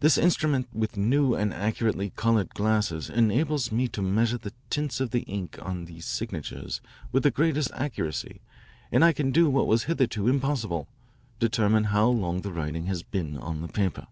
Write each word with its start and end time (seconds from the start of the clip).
This 0.00 0.18
instrument 0.18 0.66
with 0.72 0.96
new 0.96 1.36
and 1.36 1.54
accurately 1.54 2.10
coloured 2.16 2.48
glasses 2.52 3.08
enables 3.08 3.70
me 3.70 3.86
to 3.86 4.02
measure 4.02 4.38
the 4.38 4.52
tints 4.70 4.98
of 5.00 5.12
the 5.12 5.20
ink 5.20 5.56
of 5.58 5.86
these 5.86 6.04
signatures 6.04 6.80
with 7.12 7.22
the 7.22 7.30
greatest 7.30 7.70
accuracy 7.76 8.40
and 8.90 9.04
I 9.04 9.12
can 9.12 9.30
do 9.30 9.48
what 9.48 9.68
was 9.68 9.84
hitherto 9.84 10.26
impossible 10.26 10.88
=20 11.36 11.38
determine 11.38 11.84
how 11.84 12.08
long 12.08 12.40
the 12.40 12.50
writing 12.52 12.86
has 12.86 13.04
been 13.04 13.38
on 13.38 13.62
the 13.62 13.68
paper. 13.68 14.08